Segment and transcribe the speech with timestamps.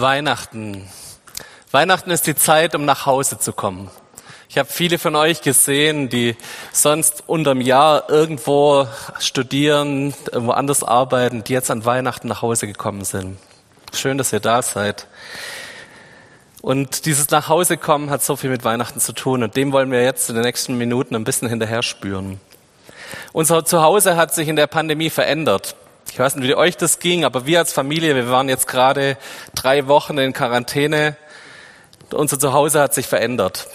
[0.00, 0.88] Weihnachten.
[1.70, 3.90] Weihnachten ist die Zeit, um nach Hause zu kommen.
[4.48, 6.36] Ich habe viele von euch gesehen, die
[6.72, 8.86] sonst unterm Jahr irgendwo
[9.18, 13.38] studieren, irgendwo anders arbeiten, die jetzt an Weihnachten nach Hause gekommen sind.
[13.92, 15.06] Schön, dass ihr da seid.
[16.62, 20.28] Und dieses Nachhausekommen hat so viel mit Weihnachten zu tun und dem wollen wir jetzt
[20.28, 22.40] in den nächsten Minuten ein bisschen hinterher spüren.
[23.32, 25.76] Unser Zuhause hat sich in der Pandemie verändert.
[26.10, 29.18] Ich weiß nicht, wie euch das ging, aber wir als Familie, wir waren jetzt gerade
[29.54, 31.16] drei Wochen in Quarantäne.
[32.12, 33.68] Unser Zuhause hat sich verändert.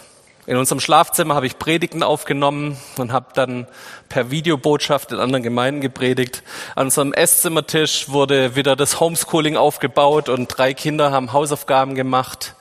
[0.48, 3.67] In unserem Schlafzimmer habe ich Predigten aufgenommen und habe dann
[4.09, 6.41] per Videobotschaft in anderen Gemeinden gepredigt.
[6.75, 12.55] An unserem Esszimmertisch wurde wieder das Homeschooling aufgebaut und drei Kinder haben Hausaufgaben gemacht.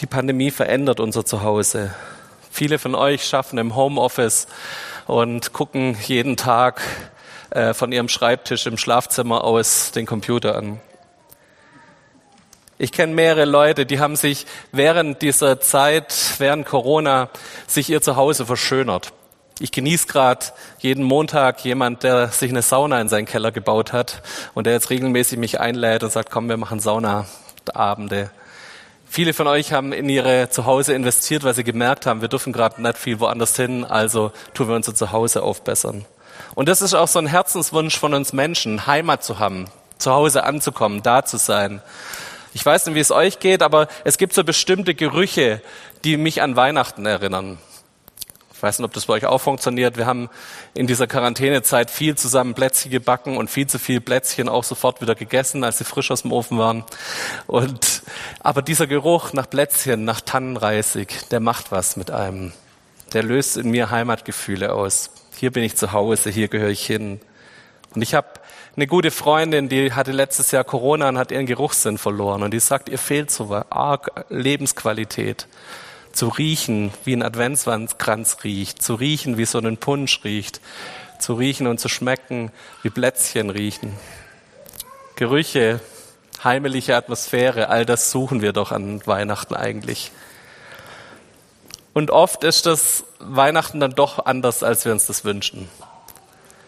[0.00, 1.94] Die Pandemie verändert unser Zuhause.
[2.50, 4.48] Viele von euch schaffen im Homeoffice
[5.06, 6.82] und gucken jeden Tag
[7.52, 10.80] äh, von ihrem Schreibtisch im Schlafzimmer aus den Computer an.
[12.78, 17.28] Ich kenne mehrere Leute, die haben sich während dieser Zeit, während Corona,
[17.66, 19.12] sich ihr Zuhause verschönert.
[19.60, 20.46] Ich genieße gerade
[20.78, 24.22] jeden Montag jemand, der sich eine Sauna in seinen Keller gebaut hat
[24.54, 28.30] und der jetzt regelmäßig mich einlädt und sagt, komm, wir machen Saunaabende.
[29.06, 32.80] Viele von euch haben in ihre Zuhause investiert, weil sie gemerkt haben, wir dürfen gerade
[32.80, 36.06] nicht viel woanders hin, also tun wir unser Zuhause aufbessern.
[36.54, 39.66] Und das ist auch so ein Herzenswunsch von uns Menschen, Heimat zu haben,
[39.98, 41.80] zu Hause anzukommen, da zu sein.
[42.54, 45.62] Ich weiß nicht, wie es euch geht, aber es gibt so bestimmte Gerüche,
[46.04, 47.58] die mich an Weihnachten erinnern.
[48.52, 49.96] Ich weiß nicht, ob das bei euch auch funktioniert.
[49.96, 50.28] Wir haben
[50.74, 55.14] in dieser Quarantänezeit viel zusammen Plätzchen gebacken und viel zu viel Plätzchen auch sofort wieder
[55.14, 56.84] gegessen, als sie frisch aus dem Ofen waren.
[57.48, 58.02] Und,
[58.40, 62.52] aber dieser Geruch nach Plätzchen, nach Tannenreisig, der macht was mit einem.
[63.12, 65.10] Der löst in mir Heimatgefühle aus
[65.42, 67.20] hier bin ich zu Hause, hier gehöre ich hin.
[67.96, 68.28] Und ich habe
[68.76, 72.44] eine gute Freundin, die hatte letztes Jahr Corona und hat ihren Geruchssinn verloren.
[72.44, 75.48] Und die sagt, ihr fehlt so arg Lebensqualität.
[76.12, 80.60] Zu riechen, wie ein Adventskranz riecht, zu riechen, wie so ein Punsch riecht,
[81.18, 83.94] zu riechen und zu schmecken, wie Plätzchen riechen.
[85.16, 85.80] Gerüche,
[86.44, 90.12] heimelige Atmosphäre, all das suchen wir doch an Weihnachten eigentlich.
[91.92, 95.68] Und oft ist das Weihnachten dann doch anders, als wir uns das wünschen.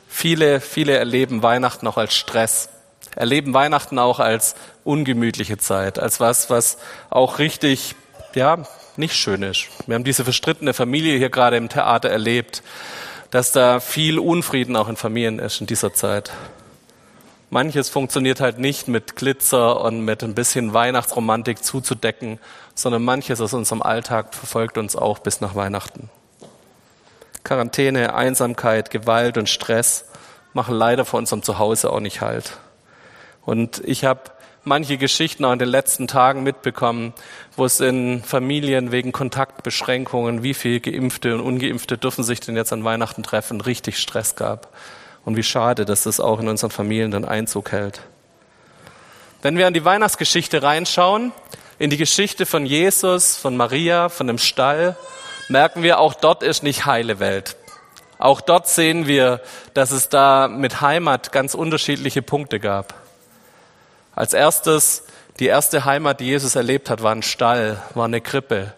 [0.09, 2.69] Viele, viele erleben Weihnachten auch als Stress,
[3.17, 6.79] erleben Weihnachten auch als ungemütliche Zeit, als was, was
[7.11, 7.95] auch richtig,
[8.35, 8.65] ja,
[8.97, 9.67] nicht schön ist.
[9.87, 12.63] Wir haben diese verstrittene Familie hier gerade im Theater erlebt,
[13.31, 16.31] dass da viel Unfrieden auch in Familien ist in dieser Zeit.
[17.55, 22.41] Manches funktioniert halt nicht mit Glitzer und mit ein bisschen Weihnachtsromantik zuzudecken,
[22.75, 26.11] sondern manches aus unserem Alltag verfolgt uns auch bis nach Weihnachten.
[27.45, 30.07] Quarantäne, Einsamkeit, Gewalt und Stress
[30.53, 32.59] machen leider vor unserem Zuhause auch nicht halt.
[33.45, 34.33] Und ich habe
[34.65, 37.15] manche Geschichten auch in den letzten Tagen mitbekommen,
[37.57, 42.73] wo es in Familien wegen Kontaktbeschränkungen, wie viel Geimpfte und Ungeimpfte dürfen sich denn jetzt
[42.73, 44.73] an Weihnachten treffen, richtig Stress gab.
[45.25, 48.01] Und wie schade, dass das auch in unseren Familien dann Einzug hält.
[49.43, 51.33] Wenn wir an die Weihnachtsgeschichte reinschauen,
[51.79, 54.97] in die Geschichte von Jesus, von Maria, von dem Stall,
[55.49, 57.57] merken wir, auch dort ist nicht heile Welt.
[58.19, 59.41] Auch dort sehen wir,
[59.75, 62.95] dass es da mit Heimat ganz unterschiedliche Punkte gab.
[64.15, 65.05] Als erstes,
[65.41, 68.73] die erste Heimat, die Jesus erlebt hat, war ein Stall, war eine Krippe,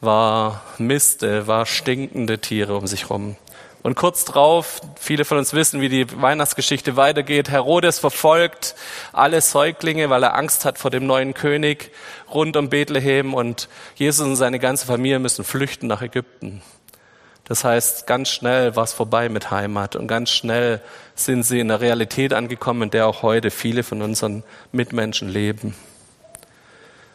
[0.00, 3.36] war Miste, war stinkende Tiere um sich rum.
[3.82, 7.48] Und kurz drauf, viele von uns wissen, wie die Weihnachtsgeschichte weitergeht.
[7.48, 8.74] Herodes verfolgt
[9.12, 11.92] alle Säuglinge, weil er Angst hat vor dem neuen König
[12.32, 16.60] rund um Bethlehem und Jesus und seine ganze Familie müssen flüchten nach Ägypten.
[17.44, 20.82] Das heißt, ganz schnell war es vorbei mit Heimat und ganz schnell
[21.14, 25.74] sind sie in der Realität angekommen, in der auch heute viele von unseren Mitmenschen leben.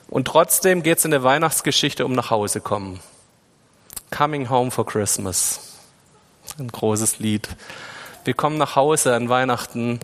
[0.10, 3.00] Und trotzdem geht es in der Weihnachtsgeschichte um nach Hause kommen.
[4.10, 5.73] Coming home for Christmas.
[6.60, 7.50] Ein großes Lied.
[8.26, 10.00] Wir kommen nach Hause an Weihnachten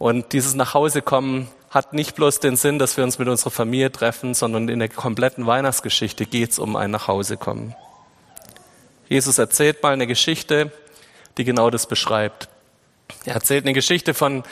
[0.00, 4.34] und dieses Nachhausekommen hat nicht bloß den Sinn, dass wir uns mit unserer Familie treffen,
[4.34, 7.76] sondern in der kompletten Weihnachtsgeschichte geht es um ein Nachhausekommen.
[9.08, 10.72] Jesus erzählt mal eine Geschichte,
[11.36, 12.48] die genau das beschreibt.
[13.24, 14.42] Er erzählt eine Geschichte von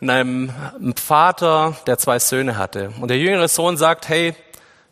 [0.00, 0.52] einem
[0.96, 2.92] Vater, der zwei Söhne hatte.
[3.00, 4.34] Und der jüngere Sohn sagt, hey,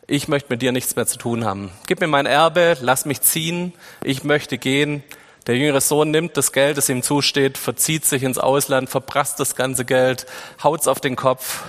[0.07, 1.73] ich möchte mit dir nichts mehr zu tun haben.
[1.89, 3.73] Gib mir mein Erbe, lass mich ziehen,
[4.05, 5.03] ich möchte gehen,
[5.47, 9.57] der jüngere Sohn nimmt das Geld, das ihm zusteht, verzieht sich ins Ausland, verprasst das
[9.57, 10.27] ganze Geld,
[10.63, 11.63] haut's auf den Kopf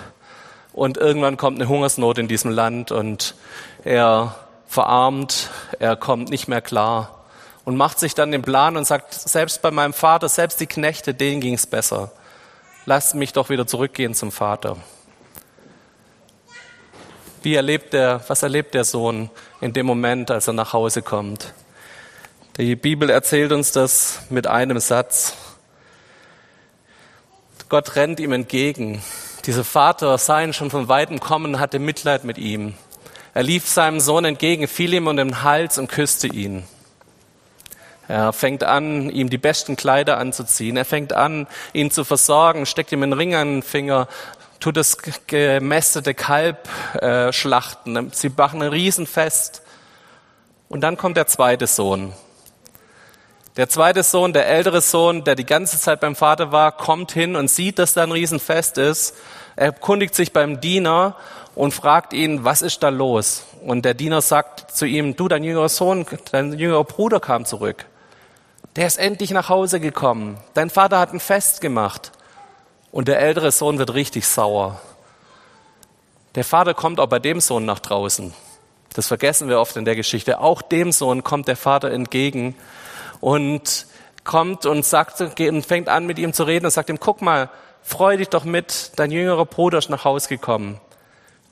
[0.73, 3.35] und irgendwann kommt eine Hungersnot in diesem Land und
[3.83, 4.35] er
[4.67, 5.49] verarmt,
[5.79, 7.23] er kommt nicht mehr klar
[7.65, 11.13] und macht sich dann den Plan und sagt, selbst bei meinem Vater, selbst die Knechte,
[11.13, 12.11] denen ging's besser.
[12.85, 14.77] Lasst mich doch wieder zurückgehen zum Vater.
[17.41, 19.29] Wie erlebt der, was erlebt der Sohn
[19.61, 21.53] in dem Moment, als er nach Hause kommt?
[22.57, 25.33] Die Bibel erzählt uns das mit einem Satz.
[27.67, 29.01] Gott rennt ihm entgegen.
[29.47, 32.75] Dieser Vater sah ihn schon von weitem kommen, hatte Mitleid mit ihm.
[33.33, 36.63] Er lief seinem Sohn entgegen, fiel ihm um den Hals und küsste ihn.
[38.07, 40.77] Er fängt an, ihm die besten Kleider anzuziehen.
[40.77, 44.07] Er fängt an, ihn zu versorgen, steckt ihm einen Ring an den Finger,
[44.59, 46.69] tut das gemästete Kalb
[47.01, 48.11] äh, schlachten.
[48.13, 49.63] Sie machen ein Riesenfest.
[50.69, 52.13] Und dann kommt der zweite Sohn.
[53.55, 57.35] Der zweite Sohn, der ältere Sohn, der die ganze Zeit beim Vater war, kommt hin
[57.35, 59.15] und sieht, dass da ein Riesenfest ist.
[59.55, 61.15] Er erkundigt sich beim Diener
[61.53, 63.43] und fragt ihn, was ist da los?
[63.63, 67.85] Und der Diener sagt zu ihm, du, dein jüngerer Sohn, dein jüngerer Bruder kam zurück.
[68.75, 70.37] Der ist endlich nach Hause gekommen.
[70.55, 72.11] Dein Vater hat ein Fest gemacht.
[72.91, 74.81] Und der ältere Sohn wird richtig sauer.
[76.33, 78.33] Der Vater kommt auch bei dem Sohn nach draußen.
[78.95, 80.39] Das vergessen wir oft in der Geschichte.
[80.39, 82.55] Auch dem Sohn kommt der Vater entgegen
[83.23, 83.87] und
[84.25, 87.49] kommt und sagt und fängt an mit ihm zu reden und sagt ihm, guck mal,
[87.81, 90.77] freu dich doch mit, dein jüngerer Bruder ist nach Hause gekommen.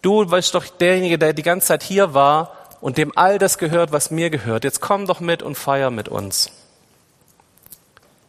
[0.02, 3.94] Du bist doch derjenige, der die ganze Zeit hier war und dem all das gehört,
[3.94, 4.66] was mir gehört.
[4.66, 6.52] Jetzt komm doch mit und feier mit uns.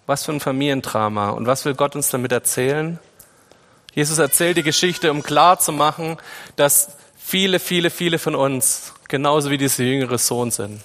[0.07, 1.31] Was für ein Familiendrama.
[1.31, 3.01] Und was will Gott uns damit erzählen?
[3.93, 6.17] Jesus erzählt die Geschichte, um klar zu machen,
[6.55, 10.81] dass viele, viele, viele von uns genauso wie dieser jüngere Sohn sind.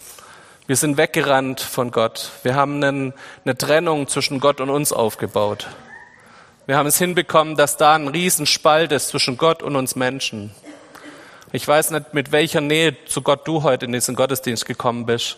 [0.67, 2.29] Wir sind weggerannt von Gott.
[2.43, 3.13] Wir haben einen,
[3.45, 5.67] eine Trennung zwischen Gott und uns aufgebaut.
[6.65, 10.51] Wir haben es hinbekommen, dass da ein Riesenspalt ist zwischen Gott und uns Menschen.
[11.53, 15.37] Ich weiß nicht, mit welcher Nähe zu Gott du heute in diesen Gottesdienst gekommen bist.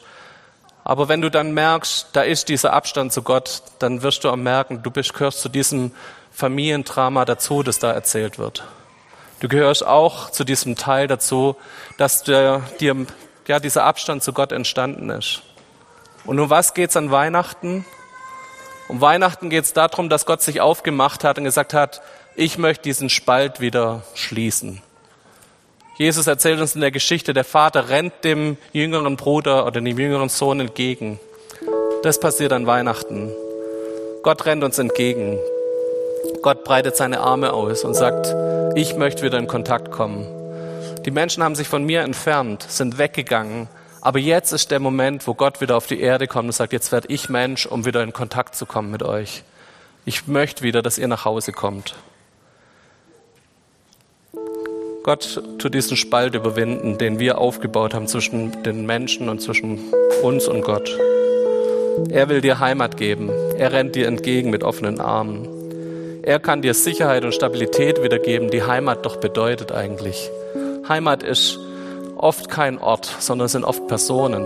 [0.83, 4.35] Aber wenn du dann merkst, da ist dieser Abstand zu Gott, dann wirst du auch
[4.35, 5.91] merken, du bist, gehörst zu diesem
[6.31, 8.63] Familiendrama dazu, das da erzählt wird.
[9.41, 11.55] Du gehörst auch zu diesem Teil dazu,
[11.97, 13.05] dass dir, dir
[13.49, 15.41] ja, dieser Abstand zu Gott entstanden ist.
[16.23, 17.83] Und um was geht's an Weihnachten?
[18.87, 22.01] Um Weihnachten geht's darum, dass Gott sich aufgemacht hat und gesagt hat,
[22.35, 24.83] ich möchte diesen Spalt wieder schließen.
[25.97, 30.29] Jesus erzählt uns in der Geschichte, der Vater rennt dem jüngeren Bruder oder dem jüngeren
[30.29, 31.19] Sohn entgegen.
[32.03, 33.31] Das passiert an Weihnachten.
[34.21, 35.39] Gott rennt uns entgegen.
[36.43, 38.33] Gott breitet seine Arme aus und sagt,
[38.75, 40.38] ich möchte wieder in Kontakt kommen.
[41.05, 43.67] Die Menschen haben sich von mir entfernt, sind weggegangen,
[44.01, 46.91] aber jetzt ist der Moment, wo Gott wieder auf die Erde kommt und sagt, jetzt
[46.91, 49.43] werde ich Mensch, um wieder in Kontakt zu kommen mit euch.
[50.05, 51.95] Ich möchte wieder, dass ihr nach Hause kommt.
[55.03, 59.79] Gott tut diesen Spalt überwinden, den wir aufgebaut haben zwischen den Menschen und zwischen
[60.23, 60.97] uns und Gott.
[62.09, 63.29] Er will dir Heimat geben.
[63.57, 65.47] Er rennt dir entgegen mit offenen Armen.
[66.23, 70.29] Er kann dir Sicherheit und Stabilität wiedergeben, die Heimat doch bedeutet eigentlich.
[70.89, 71.59] Heimat ist
[72.18, 74.44] oft kein Ort, sondern es sind oft Personen.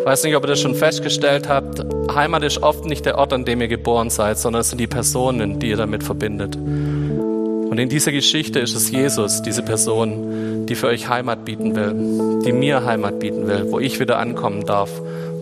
[0.00, 1.84] Ich weiß nicht, ob ihr das schon festgestellt habt.
[2.14, 4.86] Heimat ist oft nicht der Ort, an dem ihr geboren seid, sondern es sind die
[4.86, 6.56] Personen, die ihr damit verbindet.
[6.56, 12.40] Und in dieser Geschichte ist es Jesus, diese Person, die für euch Heimat bieten will,
[12.46, 14.90] die mir Heimat bieten will, wo ich wieder ankommen darf,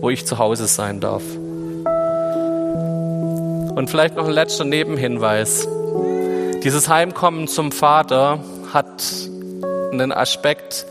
[0.01, 1.23] wo ich zu Hause sein darf.
[3.75, 5.69] Und vielleicht noch ein letzter Nebenhinweis.
[6.65, 8.39] Dieses Heimkommen zum Vater
[8.73, 9.29] hat
[10.01, 10.85] einen Aspekt,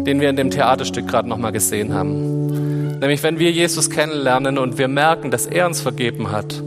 [0.00, 2.98] den wir in dem Theaterstück gerade nochmal gesehen haben.
[3.00, 6.60] Nämlich, wenn wir Jesus kennenlernen und wir merken, dass er uns vergeben hat,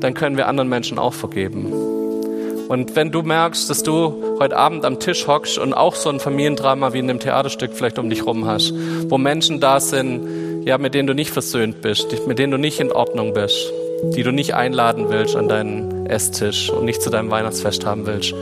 [0.00, 1.72] dann können wir anderen Menschen auch vergeben.
[2.70, 6.20] Und wenn du merkst, dass du heute Abend am Tisch hockst und auch so ein
[6.20, 8.72] Familiendrama wie in dem Theaterstück vielleicht um dich rum hast,
[9.10, 12.78] wo Menschen da sind, ja, mit denen du nicht versöhnt bist, mit denen du nicht
[12.78, 13.72] in Ordnung bist,
[14.14, 18.34] die du nicht einladen willst an deinen Esstisch und nicht zu deinem Weihnachtsfest haben willst,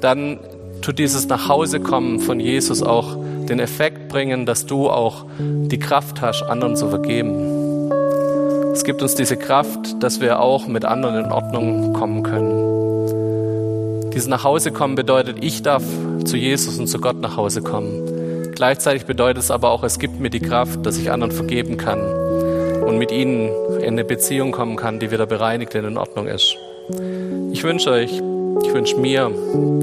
[0.00, 0.40] dann
[0.82, 3.16] tut dieses Nachhausekommen von Jesus auch
[3.48, 7.90] den Effekt bringen, dass du auch die Kraft hast, anderen zu vergeben.
[8.72, 14.10] Es gibt uns diese Kraft, dass wir auch mit anderen in Ordnung kommen können.
[14.12, 15.84] Dieses Nachhausekommen bedeutet, ich darf
[16.24, 18.52] zu Jesus und zu Gott nach Hause kommen.
[18.54, 22.00] Gleichzeitig bedeutet es aber auch, es gibt mir die Kraft, dass ich anderen vergeben kann
[22.82, 26.56] und mit ihnen in eine Beziehung kommen kann, die wieder bereinigt und in Ordnung ist.
[27.52, 28.22] Ich wünsche euch,
[28.62, 29.30] ich wünsche mir,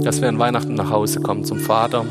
[0.03, 2.05] dass wir an Weihnachten nach Hause kommen zum Vater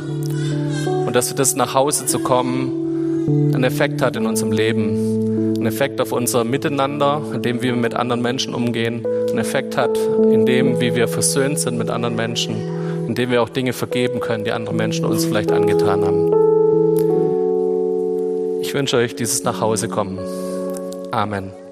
[1.06, 5.66] und dass wir das nach Hause zu kommen einen Effekt hat in unserem Leben, einen
[5.66, 9.98] Effekt auf unser Miteinander, in dem wir mit anderen Menschen umgehen einen Effekt hat,
[10.32, 12.56] in dem, wie wir versöhnt sind mit anderen Menschen,
[13.06, 16.32] in dem wir auch Dinge vergeben können, die andere Menschen uns vielleicht angetan haben.
[18.62, 20.18] Ich wünsche euch dieses Nachhausekommen.
[21.10, 21.67] Amen.